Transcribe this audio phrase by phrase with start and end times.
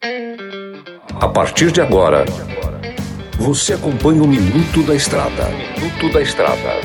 [0.00, 2.24] A partir de agora,
[3.36, 5.48] você acompanha o Minuto da Estrada.
[5.76, 6.80] Minuto da Estrada.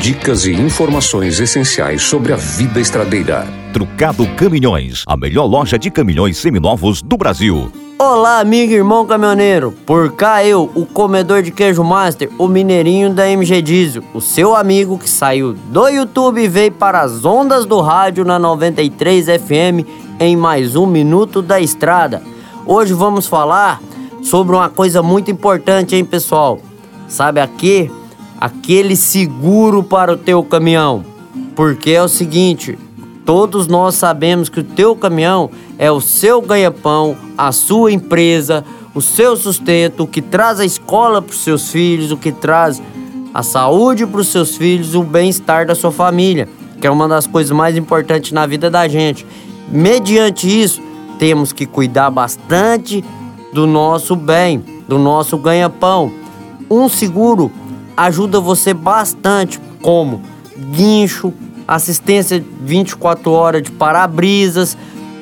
[0.00, 3.46] Dicas e informações essenciais sobre a vida estradeira.
[3.74, 7.70] Trucado Caminhões, a melhor loja de caminhões seminovos do Brasil.
[7.98, 9.72] Olá, amigo e irmão caminhoneiro.
[9.84, 14.56] Por cá eu, o comedor de queijo master, o mineirinho da MG Diesel, o seu
[14.56, 20.07] amigo que saiu do YouTube e veio para as ondas do rádio na 93 FM
[20.20, 22.22] em mais um Minuto da Estrada.
[22.66, 23.80] Hoje vamos falar
[24.22, 26.58] sobre uma coisa muito importante, hein, pessoal?
[27.06, 27.90] Sabe aqui?
[28.40, 31.04] Aquele seguro para o teu caminhão.
[31.54, 32.76] Porque é o seguinte,
[33.24, 38.64] todos nós sabemos que o teu caminhão é o seu ganha-pão, a sua empresa,
[38.94, 42.82] o seu sustento, o que traz a escola para os seus filhos, o que traz
[43.32, 46.48] a saúde para os seus filhos, o bem-estar da sua família,
[46.80, 49.24] que é uma das coisas mais importantes na vida da gente.
[49.70, 50.80] Mediante isso,
[51.18, 53.04] temos que cuidar bastante
[53.52, 56.12] do nosso bem, do nosso ganha-pão.
[56.70, 57.50] Um seguro
[57.96, 60.22] ajuda você bastante, como
[60.72, 61.32] guincho,
[61.66, 64.76] assistência 24 horas de para-brisas,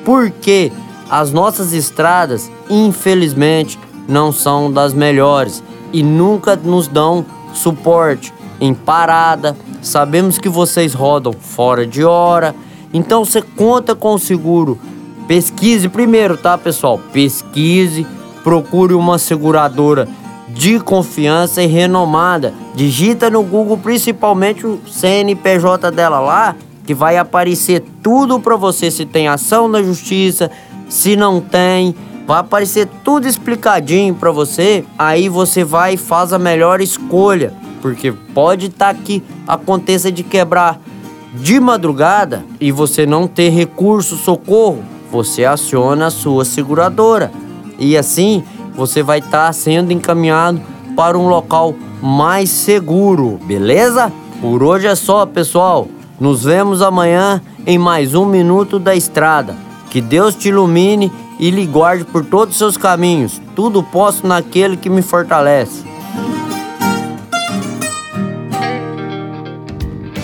[0.05, 0.71] porque
[1.09, 3.77] as nossas estradas, infelizmente,
[4.07, 9.57] não são das melhores e nunca nos dão suporte em parada.
[9.81, 12.55] Sabemos que vocês rodam fora de hora,
[12.93, 14.79] então você conta com o seguro
[15.27, 16.97] Pesquise primeiro, tá, pessoal?
[17.11, 18.07] Pesquise,
[18.45, 20.07] procure uma seguradora
[20.47, 22.53] de confiança e renomada.
[22.73, 29.05] Digita no Google principalmente o CNPJ dela lá, que vai aparecer tudo para você se
[29.05, 30.49] tem ação na justiça,
[30.87, 31.93] se não tem,
[32.25, 34.85] vai aparecer tudo explicadinho para você.
[34.97, 40.23] Aí você vai e faz a melhor escolha, porque pode estar tá que aconteça de
[40.23, 40.79] quebrar
[41.33, 47.31] de madrugada e você não ter recurso, socorro você aciona a sua seguradora
[47.79, 48.43] e assim
[48.75, 50.61] você vai estar tá sendo encaminhado
[50.95, 54.11] para um local mais seguro, beleza?
[54.41, 55.87] Por hoje é só, pessoal.
[56.19, 59.55] Nos vemos amanhã em mais um Minuto da Estrada.
[59.89, 63.41] Que Deus te ilumine e lhe guarde por todos os seus caminhos.
[63.55, 65.83] Tudo posso naquele que me fortalece.